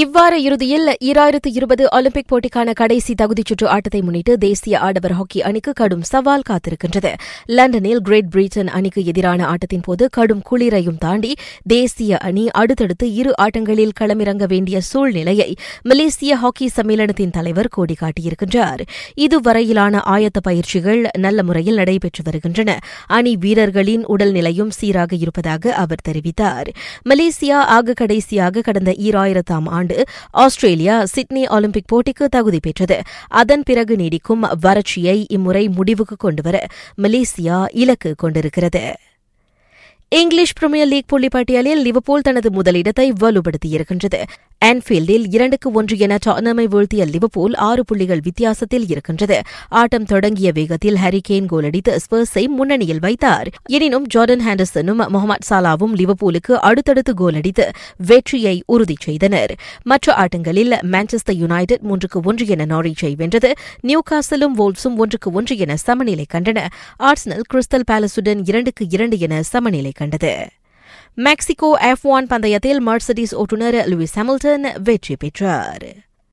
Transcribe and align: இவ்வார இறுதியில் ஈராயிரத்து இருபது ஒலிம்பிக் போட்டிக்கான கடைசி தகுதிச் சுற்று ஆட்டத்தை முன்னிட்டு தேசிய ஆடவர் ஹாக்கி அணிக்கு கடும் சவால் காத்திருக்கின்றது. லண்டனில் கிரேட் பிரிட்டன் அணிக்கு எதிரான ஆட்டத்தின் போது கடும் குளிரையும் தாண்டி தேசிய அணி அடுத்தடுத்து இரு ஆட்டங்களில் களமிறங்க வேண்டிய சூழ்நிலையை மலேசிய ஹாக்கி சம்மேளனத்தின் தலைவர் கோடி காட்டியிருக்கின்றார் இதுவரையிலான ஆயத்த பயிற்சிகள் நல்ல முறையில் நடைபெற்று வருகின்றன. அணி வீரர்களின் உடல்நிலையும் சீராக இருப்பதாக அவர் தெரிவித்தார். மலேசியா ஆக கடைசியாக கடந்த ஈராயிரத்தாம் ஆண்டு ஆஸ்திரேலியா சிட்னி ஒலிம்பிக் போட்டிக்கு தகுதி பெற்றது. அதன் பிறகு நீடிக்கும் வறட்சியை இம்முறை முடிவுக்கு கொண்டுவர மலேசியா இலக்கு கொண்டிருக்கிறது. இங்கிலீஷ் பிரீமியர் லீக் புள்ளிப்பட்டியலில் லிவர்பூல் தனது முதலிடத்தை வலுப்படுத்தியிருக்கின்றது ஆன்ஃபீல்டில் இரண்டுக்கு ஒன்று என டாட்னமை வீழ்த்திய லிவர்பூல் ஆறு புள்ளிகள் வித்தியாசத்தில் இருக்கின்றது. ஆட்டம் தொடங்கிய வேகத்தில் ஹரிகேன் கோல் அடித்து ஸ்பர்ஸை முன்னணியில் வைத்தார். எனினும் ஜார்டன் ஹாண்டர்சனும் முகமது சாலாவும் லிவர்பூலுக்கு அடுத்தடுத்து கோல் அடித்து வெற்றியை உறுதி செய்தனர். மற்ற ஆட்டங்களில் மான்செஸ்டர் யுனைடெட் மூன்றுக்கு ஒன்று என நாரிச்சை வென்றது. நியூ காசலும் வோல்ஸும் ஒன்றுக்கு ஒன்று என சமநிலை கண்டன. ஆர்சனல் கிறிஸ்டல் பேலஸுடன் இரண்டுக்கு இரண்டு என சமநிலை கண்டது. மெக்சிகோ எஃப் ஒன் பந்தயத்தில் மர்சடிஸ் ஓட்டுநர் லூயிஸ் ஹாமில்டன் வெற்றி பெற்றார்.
இவ்வார 0.00 0.32
இறுதியில் 0.32 0.96
ஈராயிரத்து 1.04 1.50
இருபது 1.52 1.88
ஒலிம்பிக் 1.90 2.26
போட்டிக்கான 2.32 2.72
கடைசி 2.72 3.14
தகுதிச் 3.22 3.46
சுற்று 3.46 3.68
ஆட்டத்தை 3.68 4.00
முன்னிட்டு 4.02 4.38
தேசிய 4.38 4.78
ஆடவர் 4.78 5.12
ஹாக்கி 5.12 5.42
அணிக்கு 5.42 5.72
கடும் 5.72 6.02
சவால் 6.02 6.42
காத்திருக்கின்றது. 6.50 7.12
லண்டனில் 7.46 8.00
கிரேட் 8.00 8.28
பிரிட்டன் 8.30 8.68
அணிக்கு 8.68 9.04
எதிரான 9.04 9.46
ஆட்டத்தின் 9.46 9.82
போது 9.82 10.08
கடும் 10.10 10.42
குளிரையும் 10.42 10.98
தாண்டி 10.98 11.34
தேசிய 11.66 12.18
அணி 12.18 12.48
அடுத்தடுத்து 12.50 13.14
இரு 13.14 13.32
ஆட்டங்களில் 13.42 13.94
களமிறங்க 14.00 14.46
வேண்டிய 14.46 14.80
சூழ்நிலையை 14.80 15.56
மலேசிய 15.82 16.36
ஹாக்கி 16.36 16.70
சம்மேளனத்தின் 16.76 17.30
தலைவர் 17.30 17.68
கோடி 17.68 17.96
காட்டியிருக்கின்றார் 18.00 18.82
இதுவரையிலான 19.14 20.02
ஆயத்த 20.06 20.40
பயிற்சிகள் 20.42 21.10
நல்ல 21.18 21.42
முறையில் 21.42 21.74
நடைபெற்று 21.74 22.24
வருகின்றன. 22.24 22.78
அணி 23.06 23.36
வீரர்களின் 23.36 24.06
உடல்நிலையும் 24.06 24.70
சீராக 24.70 25.14
இருப்பதாக 25.14 25.74
அவர் 25.74 26.04
தெரிவித்தார். 26.08 26.70
மலேசியா 27.08 27.58
ஆக 27.78 27.92
கடைசியாக 27.92 28.60
கடந்த 28.60 28.94
ஈராயிரத்தாம் 28.98 29.68
ஆண்டு 29.68 29.84
ஆஸ்திரேலியா 30.30 31.04
சிட்னி 31.04 31.46
ஒலிம்பிக் 31.46 31.94
போட்டிக்கு 31.94 32.24
தகுதி 32.24 32.58
பெற்றது. 32.62 33.02
அதன் 33.28 33.62
பிறகு 33.62 33.96
நீடிக்கும் 33.96 34.48
வறட்சியை 34.62 35.24
இம்முறை 35.28 35.68
முடிவுக்கு 35.68 36.16
கொண்டுவர 36.16 36.66
மலேசியா 37.02 37.64
இலக்கு 37.70 38.14
கொண்டிருக்கிறது. 38.16 38.96
இங்கிலீஷ் 40.12 40.52
பிரீமியர் 40.52 40.88
லீக் 40.88 41.08
புள்ளிப்பட்டியலில் 41.12 41.80
லிவர்பூல் 41.82 42.20
தனது 42.20 42.50
முதலிடத்தை 42.50 43.12
வலுப்படுத்தியிருக்கின்றது 43.12 44.22
ஆன்ஃபீல்டில் 44.64 45.24
இரண்டுக்கு 45.30 45.72
ஒன்று 45.72 45.98
என 45.98 46.18
டாட்னமை 46.26 46.64
வீழ்த்திய 46.64 47.04
லிவர்பூல் 47.04 47.54
ஆறு 47.54 47.84
புள்ளிகள் 47.84 48.20
வித்தியாசத்தில் 48.20 48.86
இருக்கின்றது. 48.88 49.42
ஆட்டம் 49.68 50.04
தொடங்கிய 50.04 50.52
வேகத்தில் 50.52 50.94
ஹரிகேன் 50.94 51.46
கோல் 51.46 51.64
அடித்து 51.64 51.98
ஸ்பர்ஸை 52.04 52.46
முன்னணியில் 52.46 52.98
வைத்தார். 52.98 53.48
எனினும் 53.64 54.06
ஜார்டன் 54.14 54.44
ஹாண்டர்சனும் 54.46 55.08
முகமது 55.08 55.46
சாலாவும் 55.50 55.94
லிவர்பூலுக்கு 55.94 56.52
அடுத்தடுத்து 56.52 57.14
கோல் 57.14 57.34
அடித்து 57.34 57.70
வெற்றியை 57.96 58.62
உறுதி 58.66 58.96
செய்தனர். 58.98 59.54
மற்ற 59.82 60.14
ஆட்டங்களில் 60.14 60.76
மான்செஸ்டர் 60.92 61.38
யுனைடெட் 61.42 61.80
மூன்றுக்கு 61.80 62.20
ஒன்று 62.22 62.46
என 62.46 62.64
நாரிச்சை 62.64 63.16
வென்றது. 63.16 63.52
நியூ 63.80 64.00
காசலும் 64.04 64.56
வோல்ஸும் 64.58 64.96
ஒன்றுக்கு 64.96 65.32
ஒன்று 65.32 65.56
என 65.56 65.76
சமநிலை 65.76 66.26
கண்டன. 66.34 66.66
ஆர்சனல் 66.98 67.46
கிறிஸ்டல் 67.54 67.86
பேலஸுடன் 67.90 68.42
இரண்டுக்கு 68.44 68.86
இரண்டு 68.88 69.18
என 69.18 69.42
சமநிலை 69.42 69.92
கண்டது. 69.96 70.48
மெக்சிகோ 71.14 71.70
எஃப் 71.72 72.06
ஒன் 72.06 72.26
பந்தயத்தில் 72.26 72.80
மர்சடிஸ் 72.86 73.34
ஓட்டுநர் 73.34 73.74
லூயிஸ் 73.74 74.16
ஹாமில்டன் 74.16 74.66
வெற்றி 74.82 75.16
பெற்றார். 75.16 76.05